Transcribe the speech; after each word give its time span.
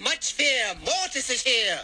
much 0.00 0.34
fear. 0.34 0.76
Mortis 0.84 1.28
is 1.28 1.42
here. 1.42 1.80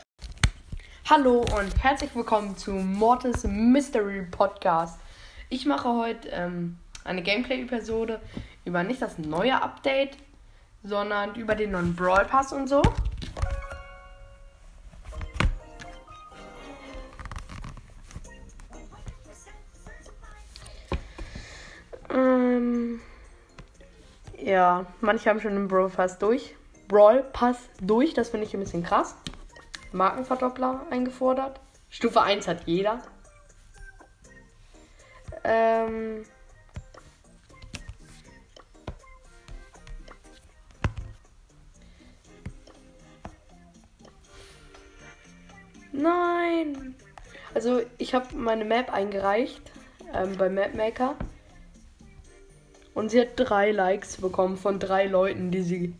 Hallo 1.11 1.41
und 1.59 1.83
herzlich 1.83 2.15
willkommen 2.15 2.57
zu 2.57 2.71
Mortis 2.71 3.43
Mystery 3.45 4.23
Podcast. 4.23 5.01
Ich 5.49 5.67
mache 5.67 5.89
heute 5.89 6.29
ähm, 6.29 6.79
eine 7.03 7.23
Gameplay-Episode 7.23 8.21
über 8.65 8.85
nicht 8.85 9.03
das 9.03 9.19
neue 9.19 9.61
Update, 9.61 10.17
sondern 10.85 11.35
über 11.35 11.57
den 11.57 11.73
neuen 11.73 11.97
Brawl 11.97 12.25
Pass 12.25 12.53
und 12.53 12.69
so. 12.69 12.83
Ähm, 22.11 23.01
ja, 24.41 24.87
manche 25.01 25.31
haben 25.31 25.41
schon 25.41 25.55
den 25.55 25.67
Brawl 25.67 25.91
Pass 25.91 26.19
durch. 26.19 26.55
Brawl 26.89 27.23
Pass 27.33 27.59
durch, 27.81 28.15
das 28.15 28.31
finde 28.31 28.47
ich 28.47 28.55
ein 28.55 28.61
bisschen 28.61 28.83
krass. 28.83 29.17
Markenverdoppler 29.93 30.87
eingefordert. 30.91 31.61
Stufe 31.89 32.21
1 32.21 32.49
hat 32.49 32.67
jeder. 32.67 33.01
Ähm. 35.45 36.25
Nein! 45.93 46.97
Also, 47.55 47.83
ich 47.99 48.15
habe 48.15 48.35
meine 48.35 48.65
Map 48.65 48.93
eingereicht 48.93 49.63
ähm, 50.13 50.37
bei 50.37 50.49
Mapmaker. 50.49 51.15
Und 52.95 53.11
sie 53.11 53.21
hat 53.21 53.29
drei 53.37 53.71
Likes 53.71 54.17
bekommen 54.17 54.57
von 54.57 54.79
drei 54.79 55.07
Leuten, 55.07 55.51
die 55.51 55.63
sie. 55.63 55.95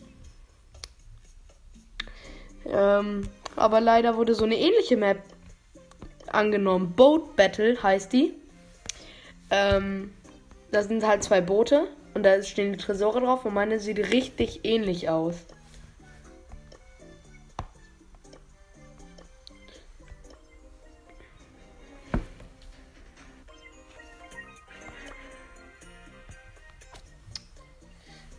Ähm, 2.99 3.29
aber 3.57 3.81
leider 3.81 4.17
wurde 4.17 4.35
so 4.35 4.45
eine 4.45 4.57
ähnliche 4.57 4.97
Map 4.97 5.23
angenommen. 6.29 6.93
Boat 6.95 7.37
Battle 7.37 7.81
heißt 7.83 8.13
die. 8.13 8.35
Ähm, 9.51 10.13
da 10.73 10.83
sind 10.83 11.07
halt 11.07 11.23
zwei 11.23 11.41
Boote 11.41 11.89
und 12.15 12.25
da 12.25 12.43
stehen 12.43 12.73
die 12.73 12.79
Tresore 12.79 13.21
drauf 13.21 13.45
und 13.45 13.55
meine 13.55 13.79
sieht 13.79 13.99
richtig 14.13 14.65
ähnlich 14.65 15.09
aus. 15.09 15.37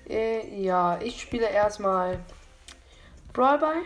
Äh, 0.10 0.62
ja, 0.62 1.00
ich 1.02 1.22
spiele 1.22 1.50
erstmal 1.50 2.20
Brawl 3.34 3.58
Ball. 3.58 3.82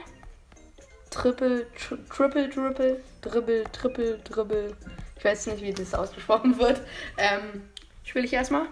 Triple, 1.19 1.67
tri 1.77 1.97
Triple, 2.09 2.49
Triple, 2.49 3.03
Dribble, 3.21 3.63
Triple, 3.73 4.19
Dribble. 4.19 4.77
Ich 5.17 5.25
weiß 5.25 5.47
nicht, 5.47 5.61
wie 5.61 5.73
das 5.73 5.93
ausgesprochen 5.93 6.57
wird. 6.57 6.81
Ähm, 7.17 7.69
spiele 8.05 8.23
ich 8.23 8.31
erstmal. 8.31 8.67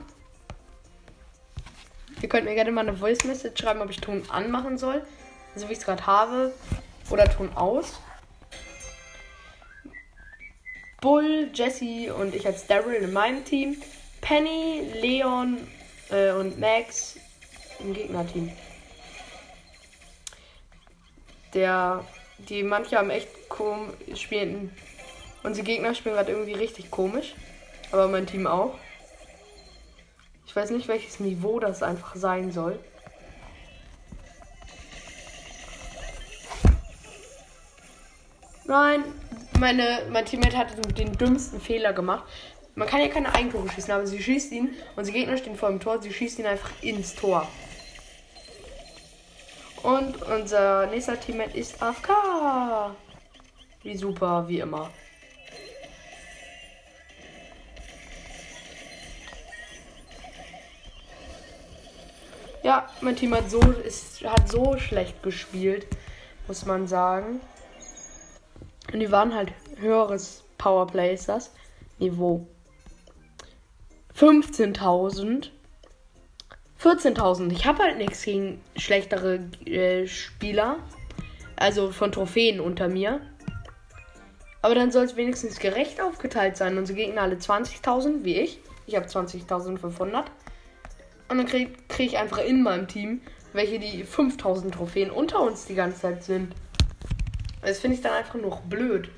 Ihr 2.22 2.30
könnt 2.30 2.46
mir 2.46 2.56
gerne 2.56 2.72
mal 2.72 2.88
eine 2.88 2.96
Voice 2.96 3.26
Message 3.26 3.62
schreiben, 3.62 3.82
ob 3.82 3.90
ich 3.90 4.00
Ton 4.00 4.24
anmachen 4.30 4.78
soll. 4.78 5.06
So 5.58 5.68
wie 5.68 5.74
ich 5.74 5.80
es 5.80 5.86
gerade 5.86 6.08
habe. 6.08 6.54
Oder 7.10 7.30
Ton 7.30 7.52
aus. 7.54 8.00
Bull, 11.02 11.50
Jesse 11.54 12.16
und 12.16 12.34
ich 12.34 12.48
als 12.48 12.66
Daryl 12.66 12.96
in 12.96 13.12
meinem 13.12 13.44
Team. 13.44 13.76
Penny, 14.22 14.90
Leon 15.02 15.68
äh, 16.10 16.32
und 16.32 16.58
Max 16.58 17.20
im 17.80 17.94
Gegnerteam. 17.94 18.54
Der, 21.54 22.06
die 22.40 22.64
manche 22.64 22.98
haben 22.98 23.10
echt 23.10 23.50
kom 23.50 23.94
spielen. 24.16 24.72
Unsere 25.44 25.66
Gegner 25.66 25.94
spielen 25.96 26.16
gerade 26.16 26.32
irgendwie 26.32 26.54
richtig 26.54 26.92
komisch. 26.92 27.36
Aber 27.92 28.08
mein 28.08 28.28
Team 28.28 28.48
auch. 28.48 28.76
Ich 30.46 30.56
weiß 30.56 30.72
nicht, 30.72 30.88
welches 30.88 31.20
Niveau 31.20 31.60
das 31.60 31.84
einfach 31.84 32.16
sein 32.16 32.52
soll. 32.52 32.80
Nein, 38.66 39.04
meine, 39.60 40.02
mein 40.10 40.26
Teammate 40.26 40.58
hat 40.58 40.98
den 40.98 41.14
dümmsten 41.14 41.62
Fehler 41.62 41.94
gemacht. 41.94 42.26
Man 42.76 42.88
kann 42.88 43.00
ja 43.02 43.08
keine 43.08 43.34
Eigentore 43.34 43.70
schießen, 43.70 43.92
aber 43.92 44.06
sie 44.06 44.22
schießt 44.22 44.52
ihn. 44.52 44.76
Unsere 44.96 45.18
Gegner 45.18 45.38
stehen 45.38 45.56
vor 45.56 45.70
dem 45.70 45.80
Tor. 45.80 46.02
Sie 46.02 46.12
schießt 46.12 46.40
ihn 46.40 46.46
einfach 46.46 46.70
ins 46.82 47.16
Tor. 47.16 47.48
Und 49.88 50.22
unser 50.24 50.86
nächster 50.88 51.18
Teammate 51.18 51.58
ist 51.58 51.82
AFK. 51.82 52.10
Wie 53.84 53.96
super, 53.96 54.46
wie 54.46 54.60
immer. 54.60 54.90
Ja, 62.64 62.90
mein 63.00 63.16
Team 63.16 63.34
hat 63.34 63.50
so, 63.50 63.62
ist, 63.62 64.26
hat 64.26 64.50
so 64.50 64.78
schlecht 64.78 65.24
gespielt, 65.24 65.88
muss 66.50 66.66
man 66.66 66.86
sagen. 66.86 67.40
Und 68.92 69.00
die 69.00 69.10
waren 69.10 69.34
halt 69.34 69.54
höheres 69.78 70.44
Powerplay 70.58 71.14
ist 71.14 71.30
das. 71.30 71.54
Niveau. 71.98 72.46
15.000. 74.18 75.52
14.000. 76.88 77.52
Ich 77.52 77.66
habe 77.66 77.84
halt 77.84 77.98
nichts 77.98 78.24
gegen 78.24 78.62
schlechtere 78.78 79.40
äh, 79.66 80.08
Spieler. 80.08 80.78
Also 81.58 81.92
von 81.92 82.12
Trophäen 82.12 82.62
unter 82.62 82.88
mir. 82.88 83.20
Aber 84.62 84.74
dann 84.74 84.92
soll 84.92 85.04
es 85.04 85.18
wenigstens 85.18 85.60
gerecht 85.60 86.00
aufgeteilt 86.00 86.56
sein. 86.56 86.78
Unsere 86.78 86.98
Gegner 86.98 87.24
alle 87.24 87.36
20.000, 87.36 88.24
wie 88.24 88.38
ich. 88.38 88.60
Ich 88.86 88.96
habe 88.96 89.06
20.500. 89.06 90.24
Und 91.30 91.38
dann 91.38 91.46
kriege 91.46 91.72
krieg 91.90 92.08
ich 92.08 92.18
einfach 92.18 92.38
in 92.38 92.64
meinem 92.64 92.88
Team, 92.88 93.22
welche 93.52 93.80
die 93.80 94.06
5.000 94.06 94.72
Trophäen 94.72 95.12
unter 95.12 95.42
uns 95.42 95.66
die 95.66 95.76
ganze 95.76 96.00
Zeit 96.00 96.24
sind. 96.24 96.54
Das 97.62 97.80
finde 97.80 97.98
ich 97.98 98.02
dann 98.04 98.14
einfach 98.14 98.36
nur 98.36 98.62
blöd. 98.70 99.10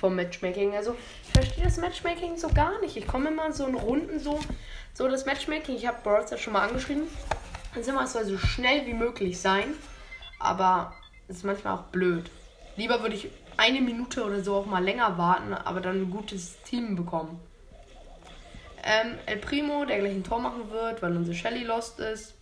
Vom 0.00 0.16
Matchmaking. 0.16 0.74
Also, 0.74 0.96
ich 1.24 1.32
verstehe 1.32 1.64
das 1.64 1.76
Matchmaking 1.76 2.38
so 2.38 2.48
gar 2.48 2.80
nicht. 2.80 2.96
Ich 2.96 3.06
komme 3.06 3.28
immer 3.28 3.52
so 3.52 3.66
in 3.66 3.74
Runden 3.74 4.18
so. 4.18 4.40
So, 4.94 5.06
das 5.08 5.26
Matchmaking, 5.26 5.76
ich 5.76 5.86
habe 5.86 5.98
Brawls 6.02 6.30
ja 6.30 6.38
schon 6.38 6.54
mal 6.54 6.66
angeschrieben. 6.66 7.04
Dann 7.74 7.84
immer, 7.84 8.04
es 8.04 8.14
soll 8.14 8.24
so 8.24 8.38
schnell 8.38 8.86
wie 8.86 8.94
möglich 8.94 9.38
sein. 9.38 9.74
Aber 10.38 10.94
es 11.28 11.36
ist 11.36 11.44
manchmal 11.44 11.74
auch 11.74 11.82
blöd. 11.84 12.30
Lieber 12.76 13.02
würde 13.02 13.14
ich 13.14 13.30
eine 13.58 13.82
Minute 13.82 14.24
oder 14.24 14.42
so 14.42 14.56
auch 14.56 14.66
mal 14.66 14.82
länger 14.82 15.18
warten, 15.18 15.52
aber 15.52 15.82
dann 15.82 16.00
ein 16.00 16.10
gutes 16.10 16.62
Team 16.62 16.96
bekommen. 16.96 17.38
Ähm, 18.82 19.18
El 19.26 19.36
Primo, 19.36 19.84
der 19.84 19.98
gleich 19.98 20.12
ein 20.12 20.24
Tor 20.24 20.40
machen 20.40 20.70
wird, 20.70 21.02
weil 21.02 21.14
unsere 21.14 21.36
Shelly 21.36 21.64
lost 21.64 22.00
ist. 22.00 22.34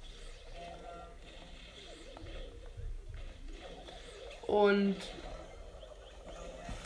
Und 4.47 4.97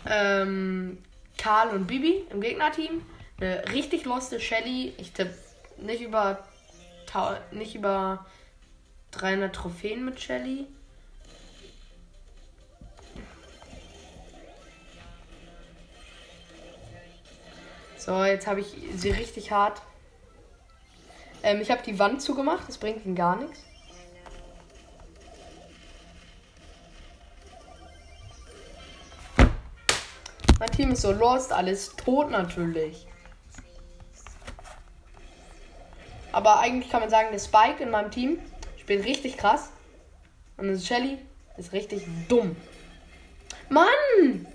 ähm, 0.09 0.99
Karl 1.39 1.71
und 1.71 1.87
Bibi 1.87 2.25
im 2.31 2.41
Gegnerteam. 2.41 3.03
Eine 3.41 3.65
richtig 3.73 4.05
loste 4.05 4.41
Shelly. 4.41 4.95
Ich 4.99 5.13
tippe 5.13 5.35
nicht 5.79 6.03
über 6.03 6.39
nicht 7.51 7.75
über 7.75 8.25
300 9.11 9.55
Trophäen 9.55 10.05
mit 10.05 10.21
Shelly. 10.21 10.67
So, 17.99 18.25
jetzt 18.25 18.47
habe 18.47 18.61
ich 18.61 18.75
sie 18.97 19.11
richtig 19.11 19.53
hart. 19.53 19.81
Ähm, 21.45 21.61
ich 21.61 21.71
habe 21.71 21.83
die 21.85 21.99
Wand 21.99 22.21
zugemacht, 22.21 22.67
das 22.67 22.79
bringt 22.79 23.05
ihnen 23.05 23.15
gar 23.15 23.37
nichts. 23.37 23.61
Mein 30.63 30.71
Team 30.71 30.93
ist 30.93 31.03
so 31.03 31.11
lost, 31.11 31.53
alles 31.53 31.97
tot 31.97 32.31
natürlich. 32.31 33.05
Aber 36.31 36.61
eigentlich 36.61 36.89
kann 36.89 37.01
man 37.01 37.11
sagen, 37.11 37.31
der 37.33 37.41
Spike 37.41 37.83
in 37.83 37.91
meinem 37.91 38.13
Team 38.13 38.39
spielt 38.79 39.05
richtig 39.05 39.39
krass. 39.39 39.71
Und 40.59 40.69
das 40.69 40.87
Shelly 40.87 41.19
ist 41.57 41.73
richtig 41.73 42.07
dumm. 42.29 42.55
Mann! 43.71 44.47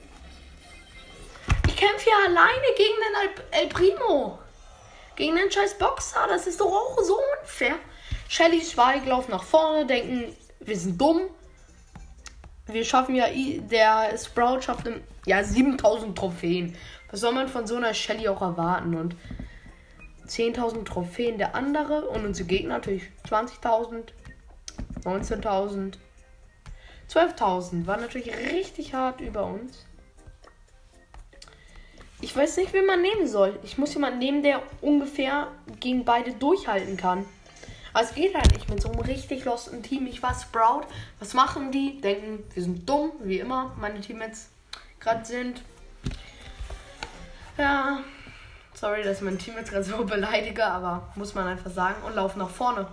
Ich 1.68 1.76
kämpfe 1.76 2.10
ja 2.10 2.16
alleine 2.26 2.68
gegen 2.78 2.96
den 3.04 3.60
El, 3.60 3.64
El 3.64 3.68
Primo. 3.68 4.40
Gegen 5.18 5.36
den 5.36 5.52
scheiß 5.52 5.78
Boxer. 5.78 6.26
Das 6.30 6.48
ist 6.48 6.62
doch 6.62 6.72
auch 6.72 7.04
so 7.04 7.20
unfair. 7.42 7.76
Shelly, 8.30 8.62
Spike 8.62 9.10
laufen 9.10 9.32
nach 9.32 9.44
vorne, 9.44 9.86
denken, 9.86 10.34
wir 10.62 10.78
sind 10.78 11.02
dumm. 11.02 11.24
Wir 12.66 12.86
schaffen 12.86 13.14
ja, 13.14 13.26
der 13.30 14.18
Sprout 14.18 14.62
schafft 14.62 14.88
im, 14.88 15.04
ja 15.28 15.44
7000 15.44 16.18
Trophäen. 16.18 16.76
Was 17.12 17.20
soll 17.20 17.34
man 17.34 17.48
von 17.50 17.68
so 17.68 17.76
einer 17.76 17.94
Shelly 17.94 18.28
auch 18.28 18.42
erwarten? 18.42 18.96
Und 18.96 19.16
10.000 20.26 20.86
Trophäen 20.86 21.38
der 21.38 21.54
andere 21.54 22.08
und 22.08 22.26
unsere 22.26 22.48
Gegner 22.48 22.76
natürlich 22.76 23.04
20.000, 23.30 24.08
19.000, 25.04 25.98
12.000. 27.10 27.86
War 27.88 27.98
natürlich 27.98 28.34
richtig 28.54 28.94
hart 28.94 29.22
über 29.22 29.46
uns. 29.46 29.86
Ich 32.20 32.36
weiß 32.36 32.58
nicht, 32.58 32.74
wen 32.74 32.86
man 32.86 33.02
nehmen 33.02 33.28
soll. 33.28 33.60
Ich 33.64 33.78
muss 33.78 33.94
jemanden 33.94 34.20
nehmen, 34.20 34.44
der 34.44 34.64
ungefähr 34.82 35.50
gegen 35.80 36.04
beide 36.04 36.34
durchhalten 36.34 36.98
kann. 36.98 37.26
Aber 37.94 38.04
es 38.04 38.16
geht 38.16 38.34
halt 38.34 38.54
nicht 38.54 38.70
mit 38.70 38.82
so 38.82 38.90
einem 38.90 39.00
richtig 39.02 39.46
losten 39.46 39.84
Team. 39.84 40.08
Ich 40.08 40.24
war 40.24 40.34
Sprout. 40.34 40.88
Was 41.20 41.34
machen 41.34 41.72
die? 41.72 42.02
Denken, 42.02 42.44
wir 42.54 42.64
sind 42.64 42.88
dumm, 42.90 43.12
wie 43.24 43.40
immer 43.40 43.76
meine 43.80 44.02
Teammates 44.02 44.50
gerade 45.08 45.26
sind. 45.26 45.62
Ja, 47.58 48.00
sorry, 48.74 49.04
dass 49.04 49.22
mein 49.22 49.40
Team 49.40 49.56
jetzt 49.56 49.72
gerade 49.72 49.84
so 49.84 50.04
beleidige, 50.06 50.66
aber 50.66 51.10
muss 51.16 51.34
man 51.34 51.48
einfach 51.48 51.72
sagen. 51.72 51.96
Und 52.06 52.16
laufen 52.16 52.40
nach 52.40 52.50
vorne. 52.50 52.88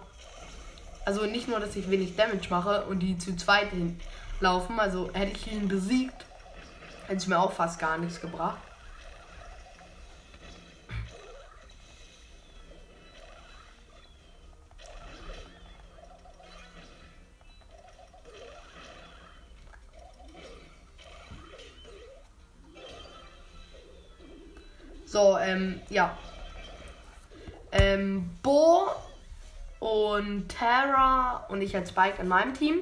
Also 1.04 1.26
nicht 1.26 1.48
nur, 1.48 1.60
dass 1.60 1.76
ich 1.76 1.90
wenig 1.90 2.16
Damage 2.16 2.48
mache 2.50 2.84
und 2.84 3.00
die 3.00 3.18
zu 3.18 3.36
zweit 3.36 3.70
hinlaufen. 3.70 4.78
Also 4.78 5.10
hätte 5.12 5.32
ich 5.32 5.52
ihn 5.52 5.68
besiegt, 5.68 6.24
hätte 7.06 7.16
es 7.16 7.26
mir 7.26 7.38
auch 7.38 7.52
fast 7.52 7.78
gar 7.78 7.98
nichts 7.98 8.20
gebracht. 8.20 8.58
So, 25.14 25.38
ähm, 25.38 25.80
ja. 25.90 26.18
Ähm, 27.70 28.36
Bo 28.42 28.88
und 29.78 30.48
Tara 30.48 31.46
und 31.48 31.62
ich 31.62 31.76
als 31.76 31.90
Spike 31.90 32.20
in 32.20 32.26
meinem 32.26 32.52
Team. 32.52 32.80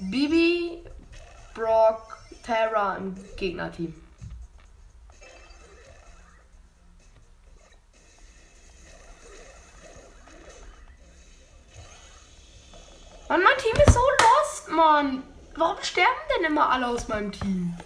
Bibi, 0.00 0.82
Brock, 1.54 2.18
Tara 2.42 2.96
im 2.96 3.14
Gegnerteam. 3.36 3.94
Mann, 13.28 13.42
mein 13.44 13.58
Team 13.58 13.76
ist 13.86 13.94
so 13.94 14.00
lost, 14.00 14.68
Mann. 14.70 15.22
Warum 15.54 15.80
sterben 15.80 16.10
denn 16.36 16.46
immer 16.46 16.70
alle 16.70 16.88
aus 16.88 17.06
meinem 17.06 17.30
Team? 17.30 17.76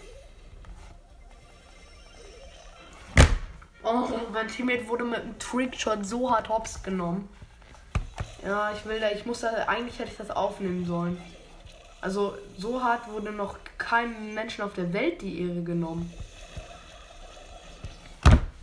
Oh, 3.83 4.09
mein 4.33 4.49
Teammate 4.49 4.87
wurde 4.89 5.05
mit 5.05 5.21
einem 5.21 5.39
Trickshot 5.39 6.05
so 6.05 6.31
hart 6.31 6.49
hops 6.49 6.83
genommen. 6.83 7.29
Ja, 8.45 8.73
ich 8.73 8.85
will 8.85 9.01
da, 9.01 9.11
ich 9.11 9.25
muss 9.25 9.41
da, 9.41 9.51
eigentlich 9.67 9.99
hätte 9.99 10.11
ich 10.11 10.19
das 10.19 10.31
aufnehmen 10.31 10.85
sollen. 10.85 11.21
Also, 12.03 12.37
so 12.59 12.83
hart 12.83 13.09
wurde 13.09 13.33
noch 13.33 13.57
keinem 13.79 14.35
Menschen 14.35 14.63
auf 14.65 14.75
der 14.75 14.93
Welt 14.93 15.23
die 15.23 15.43
Ehre 15.43 15.63
genommen. 15.63 16.13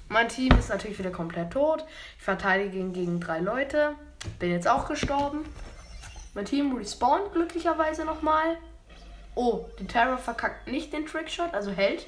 Mein 0.09 0.29
Team 0.29 0.57
ist 0.57 0.69
natürlich 0.69 0.97
wieder 0.97 1.11
komplett 1.11 1.51
tot. 1.51 1.83
Ich 2.17 2.23
verteidige 2.23 2.83
gegen 2.89 3.19
drei 3.19 3.39
Leute. 3.39 3.95
Bin 4.39 4.51
jetzt 4.51 4.67
auch 4.67 4.87
gestorben. 4.87 5.45
Mein 6.33 6.45
Team 6.45 6.75
respawnt 6.75 7.33
glücklicherweise 7.33 8.05
nochmal. 8.05 8.57
Oh, 9.35 9.65
die 9.79 9.85
Terror 9.85 10.17
verkackt 10.17 10.67
nicht 10.67 10.93
den 10.93 11.05
Trickshot, 11.05 11.53
also 11.53 11.71
hält. 11.71 12.07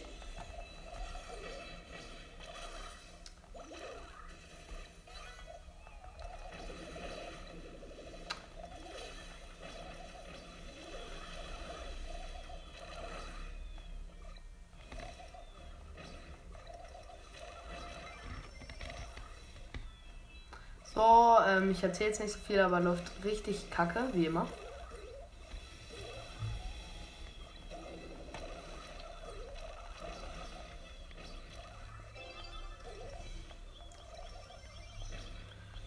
So, 21.00 21.38
ähm, 21.70 21.76
ich 21.76 21.84
erzähle 21.84 22.10
jetzt 22.10 22.20
nicht 22.20 22.34
so 22.34 22.40
viel, 22.40 22.60
aber 22.60 22.80
läuft 22.80 23.12
richtig 23.24 23.70
kacke, 23.70 24.04
wie 24.14 24.26
immer. 24.26 24.48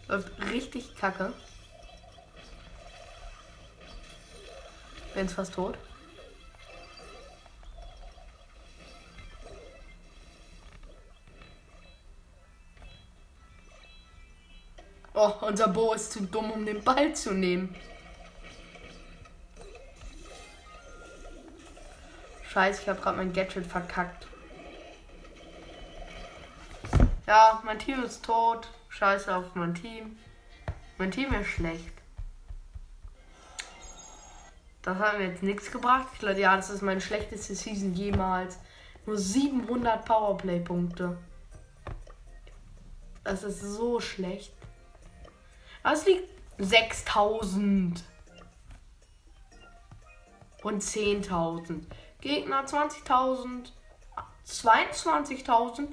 Läuft 0.08 0.30
richtig 0.52 0.94
kacke. 0.96 1.32
Bin 5.14 5.28
fast 5.28 5.54
tot. 5.54 5.78
Unser 15.52 15.68
Bo 15.68 15.92
ist 15.92 16.12
zu 16.12 16.22
dumm, 16.22 16.50
um 16.50 16.64
den 16.64 16.82
Ball 16.82 17.14
zu 17.14 17.34
nehmen. 17.34 17.76
Scheiße, 22.48 22.80
ich 22.80 22.88
habe 22.88 23.02
gerade 23.02 23.18
mein 23.18 23.34
Gadget 23.34 23.66
verkackt. 23.66 24.26
Ja, 27.26 27.60
mein 27.66 27.78
Team 27.78 28.02
ist 28.02 28.24
tot. 28.24 28.66
Scheiße 28.88 29.36
auf 29.36 29.54
mein 29.54 29.74
Team. 29.74 30.16
Mein 30.96 31.10
Team 31.10 31.34
ist 31.34 31.48
schlecht. 31.48 31.92
Das 34.80 34.96
hat 34.98 35.18
mir 35.18 35.26
jetzt 35.26 35.42
nichts 35.42 35.70
gebracht. 35.70 36.08
Ich 36.14 36.20
glaube, 36.20 36.40
ja, 36.40 36.56
das 36.56 36.70
ist 36.70 36.80
meine 36.80 37.02
schlechteste 37.02 37.54
Season 37.54 37.92
jemals. 37.92 38.58
Nur 39.04 39.18
700 39.18 40.02
Powerplay-Punkte. 40.06 41.18
Das 43.22 43.42
ist 43.42 43.60
so 43.60 44.00
schlecht. 44.00 44.54
Was 45.82 46.06
liegt 46.06 46.28
6000 46.58 48.02
und 50.62 50.82
10.000. 50.82 51.80
Gegner 52.20 52.64
20.000, 52.64 53.72
22.000, 54.46 55.88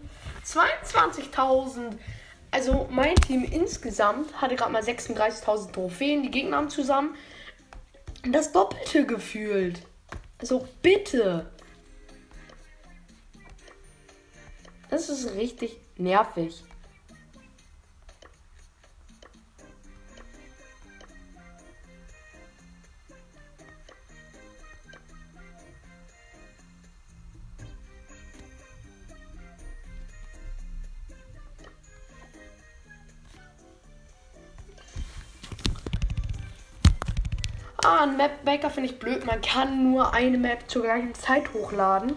22.000. 0.46 1.98
Also 2.52 2.88
mein 2.92 3.16
Team 3.16 3.44
insgesamt 3.44 4.40
hatte 4.42 4.56
gerade 4.56 4.72
mal 4.72 4.84
36.000 4.84 5.72
Trophäen. 5.72 6.24
Die 6.24 6.32
Gegner 6.32 6.58
haben 6.58 6.70
zusammen 6.70 7.16
das 8.24 8.52
Doppelte 8.52 9.06
gefühlt. 9.06 9.82
Also 10.40 10.68
bitte. 10.82 11.52
Das 14.90 15.10
ist 15.10 15.36
richtig 15.36 15.78
nervig. 15.98 16.64
Ah, 37.92 38.04
ein 38.04 38.18
Map 38.18 38.46
Maker 38.46 38.70
finde 38.70 38.92
ich 38.92 39.00
blöd. 39.00 39.26
Man 39.26 39.42
kann 39.42 39.92
nur 39.92 40.14
eine 40.14 40.38
Map 40.38 40.70
zur 40.70 40.84
gleichen 40.84 41.16
Zeit 41.16 41.52
hochladen. 41.56 42.16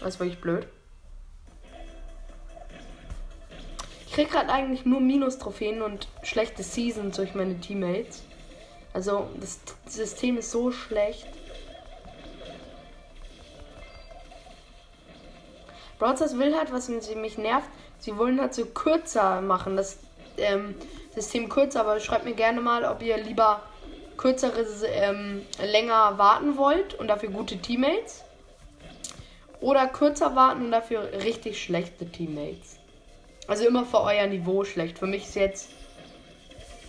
Das 0.00 0.14
ist 0.14 0.20
wirklich 0.20 0.40
blöd. 0.40 0.66
Ich 4.06 4.14
krieg 4.14 4.30
gerade 4.30 4.50
eigentlich 4.50 4.86
nur 4.86 5.00
Minus-Trophäen 5.00 5.82
und 5.82 6.08
schlechte 6.22 6.62
Seasons 6.62 7.16
durch 7.16 7.34
meine 7.34 7.60
Teammates. 7.60 8.22
Also, 8.94 9.28
das 9.38 9.60
System 9.84 10.38
ist 10.38 10.50
so 10.50 10.72
schlecht. 10.72 11.28
Broadcast 15.98 16.38
will 16.38 16.56
halt, 16.56 16.72
was 16.72 16.88
mich 16.88 17.36
nervt, 17.36 17.68
sie 17.98 18.16
wollen 18.16 18.40
halt 18.40 18.54
so 18.54 18.64
kürzer 18.64 19.42
machen, 19.42 19.76
das 19.76 19.98
ähm, 20.38 20.76
System 21.14 21.50
kürzer, 21.50 21.80
aber 21.80 22.00
schreibt 22.00 22.24
mir 22.24 22.32
gerne 22.32 22.62
mal, 22.62 22.86
ob 22.86 23.02
ihr 23.02 23.18
lieber 23.18 23.60
kürzere 24.16 24.66
ähm, 24.86 25.42
länger 25.60 26.18
warten 26.18 26.56
wollt 26.56 26.94
und 26.94 27.08
dafür 27.08 27.30
gute 27.30 27.58
Teammates. 27.58 28.24
Oder 29.60 29.86
kürzer 29.86 30.34
warten 30.34 30.64
und 30.64 30.70
dafür 30.72 31.08
richtig 31.24 31.62
schlechte 31.62 32.10
Teammates. 32.10 32.78
Also 33.46 33.66
immer 33.66 33.84
für 33.84 34.00
euer 34.00 34.26
Niveau 34.26 34.64
schlecht. 34.64 34.98
Für 34.98 35.06
mich 35.06 35.24
ist 35.24 35.36
jetzt 35.36 35.70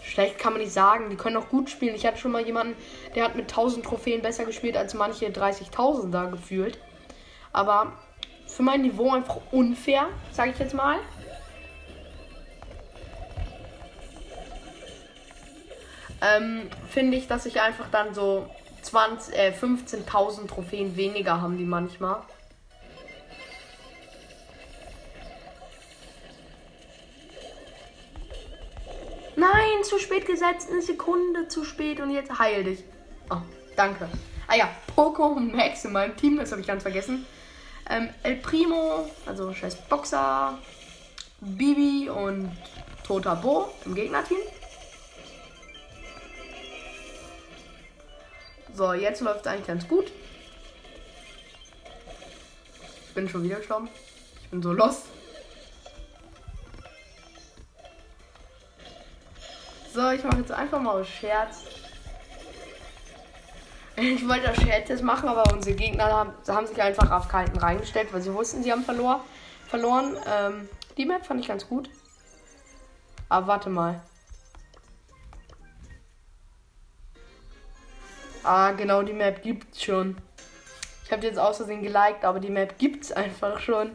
schlecht 0.03 0.37
kann 0.37 0.53
man 0.53 0.61
nicht 0.61 0.73
sagen. 0.73 1.09
Die 1.09 1.15
können 1.15 1.37
auch 1.37 1.49
gut 1.49 1.69
spielen. 1.69 1.95
Ich 1.95 2.05
hatte 2.05 2.17
schon 2.17 2.31
mal 2.31 2.45
jemanden, 2.45 2.75
der 3.15 3.25
hat 3.25 3.35
mit 3.35 3.49
1000 3.49 3.85
Trophäen 3.85 4.21
besser 4.21 4.45
gespielt 4.45 4.77
als 4.77 4.93
manche 4.93 5.27
30.000 5.27 6.11
da 6.11 6.25
gefühlt. 6.25 6.77
Aber 7.51 7.93
für 8.45 8.63
mein 8.63 8.81
Niveau 8.81 9.11
einfach 9.11 9.37
unfair, 9.51 10.07
sage 10.31 10.51
ich 10.51 10.59
jetzt 10.59 10.73
mal. 10.73 10.99
Ähm, 16.23 16.69
finde 16.89 17.17
ich, 17.17 17.27
dass 17.27 17.45
ich 17.45 17.59
einfach 17.59 17.89
dann 17.91 18.13
so 18.13 18.47
20, 18.81 19.35
äh, 19.35 19.51
15.000 19.51 20.47
Trophäen 20.47 20.95
weniger 20.95 21.41
haben 21.41 21.57
die 21.57 21.65
manchmal. 21.65 22.21
Nein, 29.35 29.83
zu 29.83 29.99
spät 29.99 30.25
gesetzt, 30.25 30.69
eine 30.71 30.81
Sekunde 30.81 31.47
zu 31.47 31.65
spät 31.65 31.99
und 31.99 32.11
jetzt 32.11 32.37
heil 32.39 32.63
dich. 32.63 32.83
Oh, 33.29 33.37
danke. 33.75 34.07
Ah 34.47 34.55
ja, 34.55 34.69
Poco 34.95 35.25
und 35.25 35.53
Max 35.55 35.83
in 35.85 35.91
meinem 35.91 36.15
Team, 36.15 36.37
das 36.37 36.51
habe 36.51 36.61
ich 36.61 36.67
ganz 36.67 36.83
vergessen. 36.83 37.25
Ähm, 37.89 38.09
El 38.21 38.35
Primo, 38.37 39.09
also 39.25 39.53
scheiß 39.53 39.75
Boxer, 39.89 40.57
Bibi 41.41 42.09
und 42.09 42.51
Toter 43.05 43.35
Bo 43.35 43.67
im 43.85 43.95
Gegnerteam. 43.95 44.37
So, 48.75 48.93
jetzt 48.93 49.21
läuft 49.21 49.41
es 49.41 49.47
eigentlich 49.47 49.67
ganz 49.67 49.87
gut. 49.87 50.11
Ich 53.07 53.13
bin 53.13 53.29
schon 53.29 53.43
wieder 53.43 53.57
gestorben. 53.57 53.87
Ich 54.41 54.49
bin 54.49 54.63
so 54.63 54.73
lost. 54.73 55.05
So, 59.93 60.09
ich 60.09 60.23
mache 60.23 60.37
jetzt 60.37 60.51
einfach 60.51 60.81
mal 60.81 61.01
aus 61.01 61.07
Scherz. 61.07 61.57
Ich 63.95 64.27
wollte 64.27 64.47
das 64.47 64.57
Scherz 64.57 64.89
jetzt 64.89 65.03
machen, 65.03 65.29
aber 65.29 65.53
unsere 65.53 65.75
Gegner 65.75 66.05
haben, 66.05 66.33
haben 66.47 66.65
sich 66.65 66.81
einfach 66.81 67.11
auf 67.11 67.27
Kalten 67.27 67.59
reingestellt, 67.59 68.11
weil 68.11 68.23
sie 68.23 68.33
wussten, 68.33 68.63
sie 68.63 68.71
haben 68.71 68.83
verlor, 68.83 69.23
verloren. 69.67 70.17
Ähm, 70.25 70.67
die 70.97 71.05
Map 71.05 71.23
fand 71.27 71.41
ich 71.41 71.47
ganz 71.47 71.69
gut. 71.69 71.91
Aber 73.29 73.45
warte 73.45 73.69
mal. 73.69 74.01
Ah, 78.43 78.71
genau, 78.73 79.03
die 79.03 79.13
Map 79.13 79.41
gibt's 79.41 79.81
schon. 79.81 80.17
Ich 81.05 81.11
habe 81.11 81.25
jetzt 81.25 81.39
aus 81.39 81.57
Versehen 81.57 81.81
geliked, 81.81 82.25
aber 82.25 82.41
die 82.41 82.49
Map 82.49 82.77
gibt's 82.77 83.11
einfach 83.11 83.59
schon. 83.59 83.91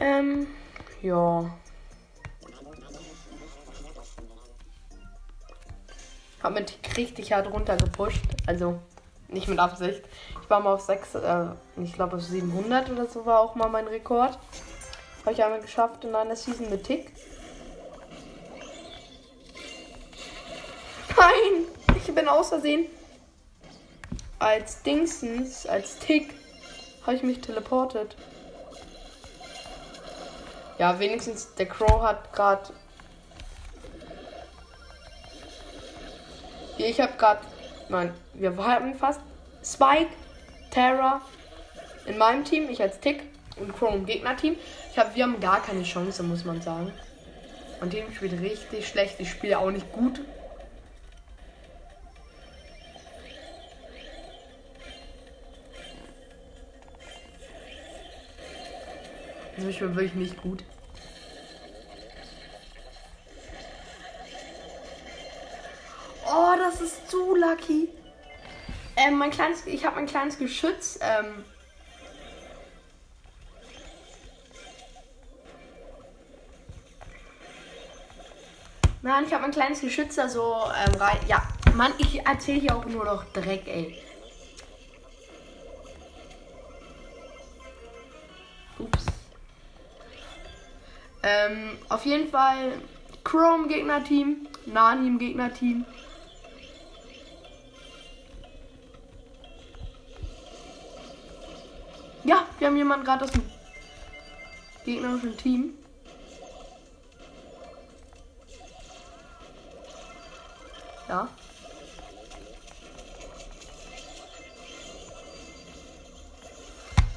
Ähm, 0.00 0.48
ja. 1.00 1.50
Hab 6.42 6.54
mit 6.54 6.78
richtig 6.96 7.32
hart 7.32 7.50
runtergepusht. 7.50 8.22
Also, 8.46 8.80
nicht 9.28 9.48
mit 9.48 9.58
Absicht. 9.58 10.02
Ich 10.42 10.50
war 10.50 10.60
mal 10.60 10.74
auf 10.74 10.80
6, 10.82 11.14
äh, 11.14 11.46
ich 11.82 11.92
glaube 11.92 12.16
auf 12.16 12.22
700 12.22 12.90
oder 12.90 13.06
so 13.06 13.26
war 13.26 13.40
auch 13.40 13.54
mal 13.54 13.68
mein 13.68 13.86
Rekord. 13.86 14.38
Habe 15.26 15.34
ich 15.34 15.42
einmal 15.42 15.60
geschafft 15.60 16.04
in 16.04 16.14
einer 16.14 16.36
Season 16.36 16.70
mit 16.70 16.84
Tick. 16.84 17.10
Nein! 21.16 21.96
Ich 21.96 22.14
bin 22.14 22.28
aus 22.28 22.50
Versehen 22.50 22.86
als 24.38 24.84
Dingsens, 24.84 25.66
als 25.66 25.98
Tick, 25.98 26.32
habe 27.04 27.16
ich 27.16 27.24
mich 27.24 27.40
teleportet. 27.40 28.14
Ja, 30.78 30.96
wenigstens 31.00 31.52
der 31.56 31.66
Crow 31.66 32.02
hat 32.02 32.32
gerade. 32.32 32.72
Ich 36.78 37.00
habe 37.00 37.14
gerade. 37.18 37.40
Nein, 37.88 38.14
wir 38.34 38.56
haben 38.56 38.94
fast 38.94 39.20
Spike, 39.64 40.12
Terra 40.70 41.20
in 42.04 42.16
meinem 42.16 42.44
Team, 42.44 42.70
ich 42.70 42.80
als 42.80 43.00
Tick 43.00 43.24
und 43.56 43.74
Crow 43.74 43.94
im 43.94 44.06
Gegnerteam. 44.06 44.56
Ich 44.90 44.98
hab, 44.98 45.14
wir 45.14 45.24
haben 45.24 45.40
gar 45.40 45.62
keine 45.62 45.82
Chance, 45.82 46.22
muss 46.22 46.44
man 46.44 46.60
sagen. 46.60 46.92
Und 47.80 47.90
Team 47.90 48.12
spielt 48.14 48.40
richtig 48.40 48.88
schlecht. 48.88 49.20
Ich 49.20 49.30
spiele 49.30 49.58
auch 49.58 49.70
nicht 49.70 49.92
gut. 49.92 50.20
Also 59.56 59.68
ich 59.68 59.78
bin 59.78 59.96
wirklich 59.96 60.14
nicht 60.14 60.42
gut. 60.42 60.64
Oh, 66.28 66.54
das 66.58 66.80
ist 66.80 67.10
zu 67.10 67.34
lucky. 67.34 67.88
Ähm, 68.96 69.18
mein 69.18 69.30
kleines, 69.30 69.66
ich 69.66 69.84
habe 69.84 69.96
mein 69.96 70.06
kleines 70.06 70.38
Geschütz. 70.38 70.98
Ähm, 71.00 71.44
Nein, 79.06 79.22
ich 79.24 79.32
habe 79.32 79.42
mein 79.42 79.52
kleines 79.52 79.82
Geschütz 79.82 80.16
da 80.16 80.28
so 80.28 80.56
ähm, 80.84 81.00
rein. 81.00 81.18
Ja, 81.28 81.40
Mann, 81.74 81.92
ich 81.96 82.26
erzähle 82.26 82.58
hier 82.58 82.74
auch 82.76 82.86
nur 82.86 83.04
noch 83.04 83.24
Dreck, 83.26 83.62
ey. 83.68 83.96
Ups. 88.80 89.06
Ähm, 91.22 91.78
auf 91.88 92.04
jeden 92.04 92.28
Fall 92.28 92.72
Chrome 93.22 93.68
Gegnerteam, 93.68 94.48
Nani 94.66 95.06
im 95.06 95.20
Gegnerteam. 95.20 95.84
Ja, 102.24 102.44
wir 102.58 102.66
haben 102.66 102.76
jemanden 102.76 103.06
gerade 103.06 103.24
aus 103.24 103.30
dem 103.30 103.48
gegnerischen 104.84 105.36
Team. 105.36 105.85
Ja. 111.08 111.28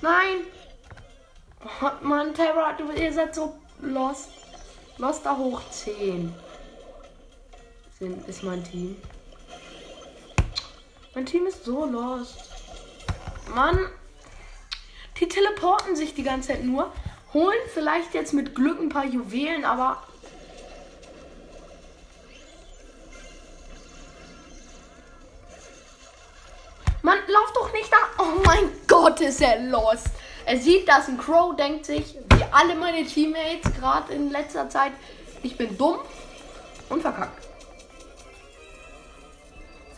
Nein! 0.02 0.46
Oh, 1.82 1.90
Mann, 2.02 2.34
Terra, 2.34 2.74
du, 2.74 2.92
ihr 2.92 3.12
seid 3.12 3.36
so 3.36 3.58
lost. 3.82 4.30
Lost 4.98 5.26
da 5.26 5.36
hoch 5.36 5.62
10. 5.72 6.34
Sind, 8.00 8.28
ist 8.28 8.44
mein 8.44 8.64
Team. 8.64 8.96
Mein 11.16 11.26
Team 11.26 11.48
ist 11.48 11.66
so 11.66 11.86
lost. 11.86 12.38
Mann. 13.54 13.88
Die 15.20 15.28
teleporten 15.28 15.96
sich 15.96 16.14
die 16.14 16.24
ganze 16.24 16.50
Zeit 16.50 16.64
nur. 16.64 16.94
Holen 17.34 17.60
vielleicht 17.74 18.14
jetzt 18.14 18.34
mit 18.34 18.56
Glück 18.56 18.80
ein 18.80 18.90
paar 18.90 19.06
Juwelen, 19.06 19.66
aber 19.66 20.02
Mann, 27.02 27.20
lauf 27.28 27.52
doch 27.54 27.74
nicht 27.74 27.92
da. 27.92 27.98
Oh 28.18 28.40
Gott, 29.20 29.28
ist 29.28 29.42
er 29.42 29.60
lost. 29.60 30.08
Er 30.46 30.58
sieht, 30.58 30.88
dass 30.88 31.08
ein 31.08 31.18
Crow 31.18 31.56
denkt 31.56 31.86
sich, 31.86 32.16
wie 32.34 32.44
alle 32.52 32.76
meine 32.76 33.06
Teammates 33.06 33.74
gerade 33.78 34.14
in 34.14 34.32
letzter 34.32 34.70
Zeit, 34.70 34.94
ich 35.44 35.58
bin 35.58 35.78
dumm 35.78 35.98
und 36.90 37.02
verkackt. 37.02 37.48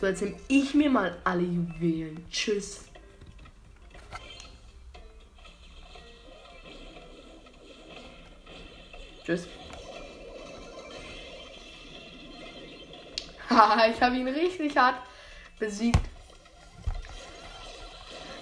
So, 0.00 0.06
jetzt 0.06 0.22
nehme 0.22 0.36
ich 0.48 0.74
mir 0.74 0.90
mal 0.90 1.16
alle 1.22 1.42
Juwelen. 1.42 2.26
Tschüss. 2.30 2.84
Tschüss. 9.24 9.46
Haha, 13.48 13.86
ich 13.94 14.02
habe 14.02 14.16
ihn 14.16 14.26
richtig 14.26 14.76
hart 14.76 14.96
besiegt. 15.60 16.11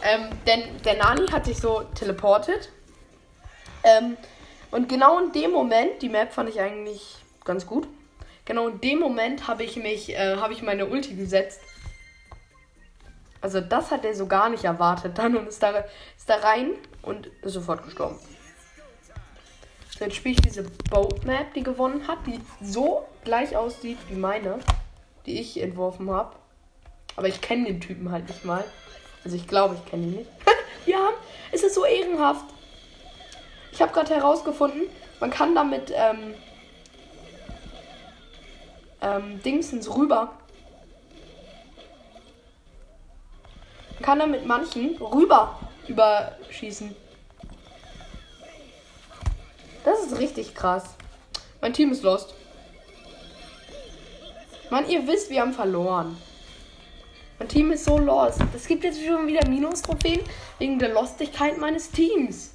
Ähm, 0.03 0.29
denn 0.47 0.63
der 0.85 0.97
Nani 0.97 1.29
hat 1.29 1.47
sich 1.47 1.59
so 1.59 1.83
teleportet. 1.95 2.71
Ähm, 3.83 4.17
und 4.71 4.89
genau 4.89 5.19
in 5.19 5.33
dem 5.33 5.51
Moment, 5.51 6.01
die 6.01 6.09
Map 6.09 6.33
fand 6.33 6.49
ich 6.49 6.61
eigentlich 6.61 7.17
ganz 7.45 7.67
gut. 7.67 7.89
Genau 8.45 8.69
in 8.69 8.81
dem 8.81 8.99
Moment 8.99 9.49
habe 9.49 9.65
ich 9.65 9.77
mich, 9.77 10.11
äh, 10.11 10.37
habe 10.37 10.53
ich 10.53 10.63
meine 10.63 10.87
Ulti 10.87 11.15
gesetzt. 11.15 11.61
Also 13.41 13.61
das 13.61 13.91
hat 13.91 14.05
er 14.05 14.15
so 14.15 14.27
gar 14.27 14.49
nicht 14.49 14.65
erwartet 14.65 15.17
dann 15.19 15.37
und 15.37 15.49
ist 15.49 15.63
da, 15.63 15.71
ist 16.17 16.29
da 16.29 16.37
rein 16.37 16.73
und 17.03 17.27
ist 17.43 17.55
sofort 17.55 17.85
gestorben. 17.85 18.19
So, 19.99 20.05
jetzt 20.05 20.17
spiele 20.17 20.35
ich 20.35 20.41
diese 20.41 20.65
Boat 20.91 21.25
Map, 21.25 21.55
die 21.55 21.63
gewonnen 21.63 22.07
hat, 22.07 22.19
die 22.27 22.41
so 22.63 23.07
gleich 23.25 23.57
aussieht 23.57 23.99
wie 24.09 24.17
meine, 24.17 24.59
die 25.27 25.41
ich 25.41 25.61
entworfen 25.61 26.11
habe. 26.11 26.37
Aber 27.17 27.29
ich 27.29 27.41
kenne 27.41 27.67
den 27.67 27.81
Typen 27.81 28.11
halt 28.11 28.29
nicht 28.29 28.45
mal. 28.45 28.65
Also 29.25 29.37
ich 29.37 29.47
glaube, 29.47 29.77
ich 29.77 29.91
kenne 29.91 30.05
ihn 30.05 30.17
nicht. 30.17 30.31
ja, 30.87 31.11
es 31.53 31.63
ist 31.63 31.75
so 31.75 31.85
ehrenhaft. 31.85 32.47
Ich 33.73 33.81
habe 33.81 33.93
gerade 33.93 34.15
herausgefunden, 34.15 34.83
man 35.21 35.31
kann 35.31 35.55
damit 35.55 35.93
ähm, 35.95 36.35
ähm, 39.01 39.43
Dingsens 39.43 39.95
rüber. 39.95 40.33
Man 43.95 44.03
kann 44.03 44.19
damit 44.19 44.47
manchen 44.47 44.97
rüber 44.97 45.59
überschießen. 45.87 46.95
Das 49.85 50.01
ist 50.01 50.19
richtig 50.19 50.55
krass. 50.55 50.95
Mein 51.61 51.73
Team 51.73 51.93
ist 51.93 52.03
lost. 52.03 52.35
Mann, 54.71 54.89
ihr 54.89 55.07
wisst, 55.07 55.31
wir 55.31 55.41
haben 55.41 55.53
verloren. 55.53 56.17
Mein 57.41 57.49
Team 57.49 57.73
ist 57.73 57.87
so 57.87 57.97
lost. 57.97 58.43
Es 58.55 58.67
gibt 58.67 58.85
jetzt 58.85 59.03
schon 59.03 59.27
wieder 59.27 59.49
Minus-Trophäen 59.49 60.21
wegen 60.59 60.79
der 60.79 60.93
Lostigkeit 60.93 61.57
meines 61.57 61.91
Teams. 61.91 62.53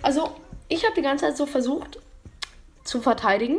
Also, 0.00 0.34
ich 0.68 0.84
habe 0.84 0.94
die 0.94 1.02
ganze 1.02 1.26
Zeit 1.26 1.36
so 1.36 1.44
versucht 1.44 2.00
zu 2.82 3.02
verteidigen. 3.02 3.58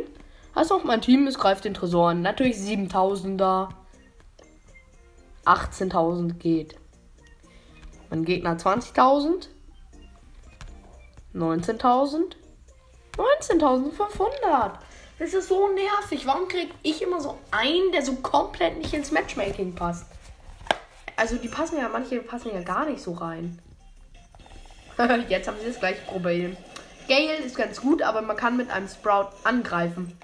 Also 0.52 0.74
auch 0.74 0.82
mein 0.82 1.00
Team 1.00 1.28
ist 1.28 1.38
greift 1.38 1.64
den 1.64 1.74
Tresor 1.74 2.10
an. 2.10 2.22
Natürlich 2.22 2.56
7000er. 2.56 3.68
18.000 5.44 6.34
geht. 6.34 6.74
Mein 8.10 8.24
Gegner 8.24 8.56
20.000. 8.56 9.46
19.000. 11.34 12.34
19.500. 13.16 14.72
Das 15.20 15.34
ist 15.34 15.48
so 15.48 15.68
nervig. 15.68 16.26
Warum 16.26 16.48
krieg 16.48 16.74
ich 16.82 17.00
immer 17.00 17.20
so 17.20 17.38
einen, 17.52 17.92
der 17.92 18.04
so 18.04 18.16
komplett 18.16 18.78
nicht 18.78 18.92
ins 18.92 19.12
Matchmaking 19.12 19.76
passt? 19.76 20.06
Also 21.16 21.36
die 21.36 21.48
passen 21.48 21.78
ja, 21.78 21.88
manche 21.88 22.20
passen 22.20 22.50
ja 22.54 22.62
gar 22.62 22.86
nicht 22.86 23.02
so 23.02 23.12
rein. 23.12 23.58
Jetzt 25.28 25.48
haben 25.48 25.58
sie 25.60 25.68
das 25.68 25.78
gleiche 25.78 26.02
Problem. 26.02 26.56
Gale 27.08 27.36
ist 27.36 27.56
ganz 27.56 27.80
gut, 27.80 28.02
aber 28.02 28.22
man 28.22 28.36
kann 28.36 28.56
mit 28.56 28.70
einem 28.70 28.88
Sprout 28.88 29.28
angreifen. 29.44 30.16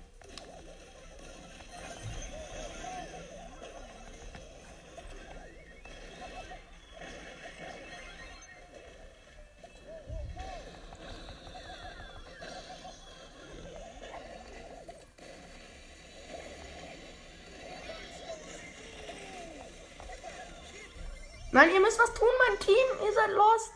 Nein, 21.53 21.69
ihr 21.75 21.81
müsst 21.81 21.99
was 21.99 22.15
tun, 22.15 22.29
mein 22.49 22.59
Team. 22.61 22.75
Ihr 23.05 23.13
seid 23.13 23.31
lost. 23.31 23.73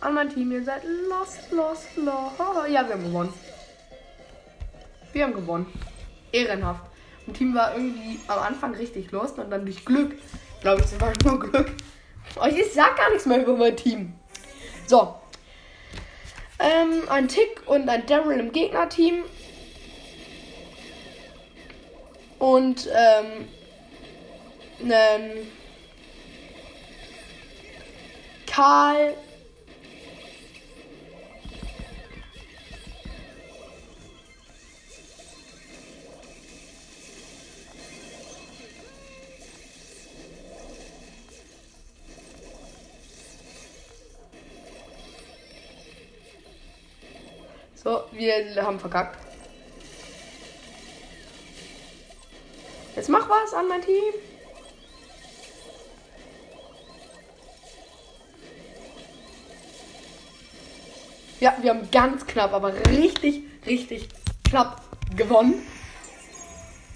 An 0.00 0.14
mein 0.14 0.34
Team, 0.34 0.50
ihr 0.50 0.64
seid 0.64 0.82
lost, 0.84 1.52
lost, 1.52 1.96
lost. 1.96 2.38
Ja, 2.68 2.86
wir 2.86 2.94
haben 2.94 3.04
gewonnen. 3.04 3.32
Wir 5.12 5.24
haben 5.24 5.34
gewonnen. 5.34 5.66
Ehrenhaft. 6.32 6.82
Mein 7.26 7.36
Team 7.36 7.54
war 7.54 7.76
irgendwie 7.76 8.18
am 8.26 8.40
Anfang 8.40 8.74
richtig 8.74 9.12
lost 9.12 9.38
und 9.38 9.50
dann 9.50 9.64
durch 9.64 9.84
Glück. 9.84 10.16
Glaube 10.60 10.80
ich, 10.80 10.86
es 10.86 11.00
war 11.00 11.12
nur 11.24 11.38
Glück. 11.38 11.70
Oh, 12.40 12.46
ich 12.46 12.72
sag 12.72 12.96
gar 12.96 13.10
nichts 13.10 13.26
mehr 13.26 13.42
über 13.42 13.56
mein 13.56 13.76
Team. 13.76 14.14
So. 14.86 15.14
Ähm, 16.58 17.02
ein 17.08 17.28
Tick 17.28 17.62
und 17.66 17.88
ein 17.88 18.06
Daryl 18.06 18.40
im 18.40 18.52
Gegnerteam. 18.52 19.22
Und, 22.38 22.88
ähm, 22.92 23.48
einen 24.82 25.46
Karl 28.46 29.16
So, 47.74 48.04
wir 48.12 48.54
haben 48.62 48.78
verkackt. 48.78 49.18
Jetzt 52.94 53.08
mach 53.08 53.28
was 53.28 53.52
an 53.54 53.66
mein 53.66 53.82
Team. 53.82 54.14
Ja, 61.42 61.56
wir 61.60 61.70
haben 61.70 61.90
ganz 61.90 62.24
knapp, 62.24 62.52
aber 62.52 62.72
richtig, 62.86 63.42
richtig 63.66 64.08
knapp 64.48 64.80
gewonnen. 65.16 65.54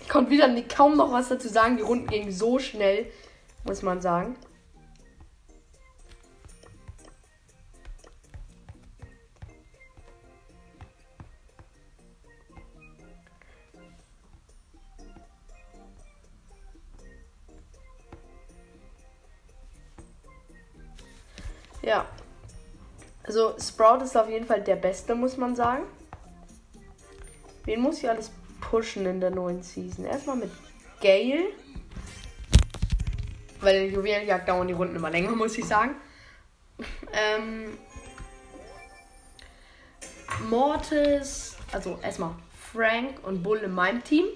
Ich 0.02 0.08
konnte 0.08 0.30
wieder 0.30 0.48
kaum 0.72 0.96
noch 0.96 1.10
was 1.10 1.30
dazu 1.30 1.48
sagen. 1.48 1.78
Die 1.78 1.82
Runden 1.82 2.06
gingen 2.06 2.30
so 2.30 2.60
schnell, 2.60 3.06
muss 3.64 3.82
man 3.82 4.00
sagen. 4.00 4.36
Sprout 23.58 24.02
ist 24.02 24.16
auf 24.16 24.28
jeden 24.28 24.46
Fall 24.46 24.62
der 24.62 24.76
Beste, 24.76 25.14
muss 25.14 25.36
man 25.36 25.56
sagen. 25.56 25.84
Wen 27.64 27.80
muss 27.80 27.98
ich 27.98 28.08
alles 28.08 28.30
pushen 28.60 29.06
in 29.06 29.20
der 29.20 29.30
neuen 29.30 29.62
Season? 29.62 30.04
Erstmal 30.04 30.36
mit 30.36 30.50
Gale. 31.00 31.44
Weil 33.60 33.86
Juwelenjagd 33.86 34.48
dauern 34.48 34.68
die 34.68 34.74
Runden 34.74 34.96
immer 34.96 35.10
länger, 35.10 35.30
muss 35.36 35.56
ich 35.58 35.64
sagen. 35.64 35.96
Ähm, 37.12 37.78
Mortis, 40.48 41.56
also 41.72 41.98
erstmal 42.02 42.34
Frank 42.72 43.24
und 43.24 43.42
Bull 43.42 43.58
in 43.58 43.72
meinem 43.72 44.04
Team. 44.04 44.26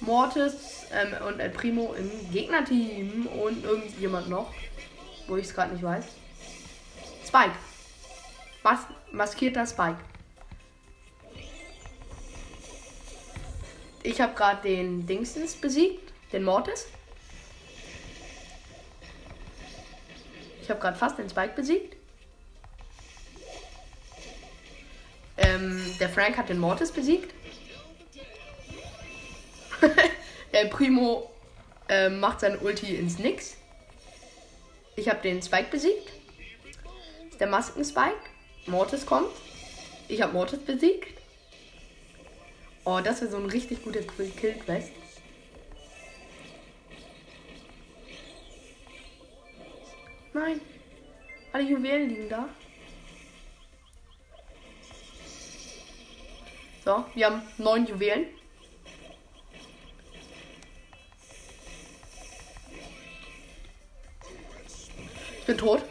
Mortis 0.00 0.86
ähm, 0.92 1.26
und 1.26 1.40
El 1.40 1.50
Primo 1.50 1.94
im 1.94 2.10
Gegnerteam 2.32 3.26
und 3.26 3.64
irgendjemand 3.64 4.28
noch, 4.28 4.52
wo 5.30 5.36
ich 5.36 5.46
es 5.46 5.54
gerade 5.54 5.72
nicht 5.72 5.82
weiß. 5.82 6.04
Spike. 7.24 7.54
Mas 8.62 8.80
maskierter 9.12 9.64
Spike. 9.64 9.98
Ich 14.02 14.20
habe 14.20 14.34
gerade 14.34 14.62
den 14.62 15.06
Dingsens 15.06 15.54
besiegt, 15.54 16.12
den 16.32 16.42
Mortis. 16.42 16.86
Ich 20.62 20.68
habe 20.68 20.80
gerade 20.80 20.98
fast 20.98 21.18
den 21.18 21.30
Spike 21.30 21.54
besiegt. 21.54 21.96
Ähm, 25.36 25.96
der 26.00 26.08
Frank 26.08 26.36
hat 26.36 26.48
den 26.48 26.58
Mortis 26.58 26.90
besiegt. 26.92 27.32
Der 30.52 30.66
Primo 30.66 31.30
äh, 31.88 32.10
macht 32.10 32.40
sein 32.40 32.58
Ulti 32.58 32.96
ins 32.96 33.18
Nix. 33.18 33.56
Ich 35.00 35.08
habe 35.08 35.22
den 35.22 35.40
Spike 35.40 35.70
besiegt. 35.70 36.12
Der 37.38 37.46
Masken-Spike. 37.46 38.20
Mortis 38.66 39.06
kommt. 39.06 39.30
Ich 40.08 40.20
habe 40.20 40.34
Mortis 40.34 40.58
besiegt. 40.58 41.18
Oh, 42.84 43.00
das 43.02 43.22
wäre 43.22 43.30
so 43.30 43.38
ein 43.38 43.46
richtig 43.46 43.82
guter 43.82 44.02
Kill-Quest. 44.02 44.92
Nein. 50.34 50.60
Alle 51.54 51.64
Juwelen 51.64 52.10
liegen 52.10 52.28
da. 52.28 52.50
So, 56.84 57.06
wir 57.14 57.24
haben 57.24 57.42
neun 57.56 57.86
Juwelen. 57.86 58.26
Bin 65.50 65.58
tot. 65.58 65.82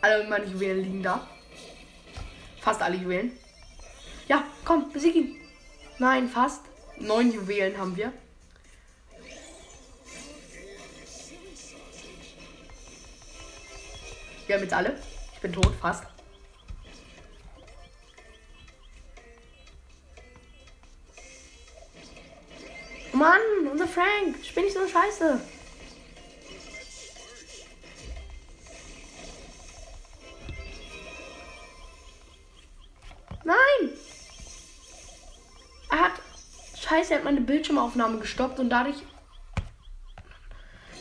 Alle 0.00 0.24
meine 0.28 0.46
Juwelen 0.46 0.84
liegen 0.84 1.02
da. 1.02 1.26
Fast 2.60 2.80
alle 2.82 2.96
Juwelen. 2.96 3.36
Ja, 4.28 4.44
komm, 4.64 4.92
besieg 4.92 5.16
ihn. 5.16 5.40
Nein, 5.98 6.28
fast. 6.28 6.62
Neun 6.98 7.32
Juwelen 7.32 7.76
haben 7.78 7.96
wir. 7.96 8.12
Wir 14.46 14.54
haben 14.54 14.62
jetzt 14.62 14.74
alle. 14.74 14.96
Ich 15.34 15.40
bin 15.40 15.52
tot, 15.52 15.74
fast. 15.80 16.04
Mann, 23.12 23.40
unser 23.72 23.88
Frank. 23.88 24.44
Spiel 24.44 24.62
nicht 24.64 24.74
so 24.74 24.86
scheiße. 24.86 25.40
Scheiße, 36.88 37.12
er 37.14 37.18
hat 37.18 37.24
meine 37.24 37.40
Bildschirmaufnahme 37.40 38.18
gestoppt 38.20 38.60
und 38.60 38.70
dadurch. 38.70 38.96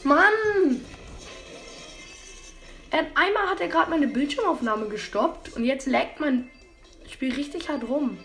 Mann! 0.04 0.84
Einmal 3.14 3.50
hat 3.50 3.62
er 3.62 3.68
gerade 3.68 3.90
meine 3.90 4.08
Bildschirmaufnahme 4.08 4.88
gestoppt 4.88 5.54
und 5.56 5.64
jetzt 5.66 5.86
laggt 5.86 6.20
mein 6.20 6.50
Spiel 7.10 7.34
richtig 7.34 7.70
hart 7.70 7.88
rum. 7.88 8.18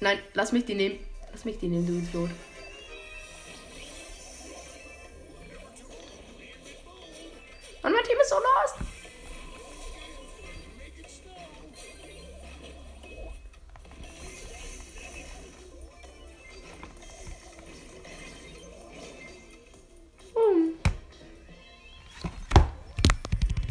Nein, 0.00 0.18
lass 0.32 0.52
mich 0.52 0.64
die 0.64 0.74
nehmen. 0.74 0.98
Lass 1.32 1.44
mich 1.44 1.58
die 1.58 1.68
nehmen, 1.68 1.86
du 1.86 1.92
Idiot. 1.92 2.30
Und 7.82 7.92
mein 7.92 8.04
Team 8.04 8.18
ist 8.20 8.30
so 8.30 8.36
lost. 8.36 8.99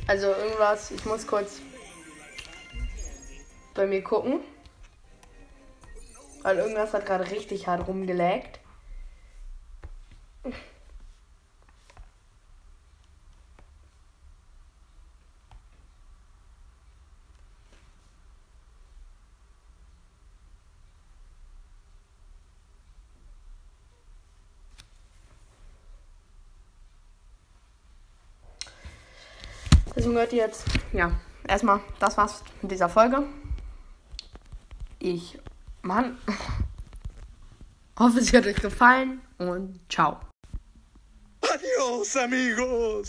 Also 0.09 0.25
irgendwas, 0.25 0.89
ich 0.89 1.05
muss 1.05 1.27
kurz 1.27 1.61
bei 3.75 3.85
mir 3.85 4.03
gucken. 4.03 4.39
Weil 6.41 6.57
irgendwas 6.57 6.93
hat 6.93 7.05
gerade 7.05 7.29
richtig 7.29 7.67
hart 7.67 7.87
rumgelegt. 7.87 8.59
Hört 30.19 30.33
jetzt, 30.33 30.65
ja, 30.91 31.11
erstmal, 31.47 31.79
das 31.99 32.17
war's 32.17 32.43
mit 32.61 32.71
dieser 32.71 32.89
Folge. 32.89 33.23
Ich, 34.99 35.39
Mann, 35.81 36.17
hoffe, 37.99 38.19
es 38.19 38.33
hat 38.33 38.45
euch 38.45 38.57
gefallen 38.57 39.21
und 39.37 39.79
ciao. 39.87 40.19
Adios, 41.41 42.17
amigos. 42.17 43.07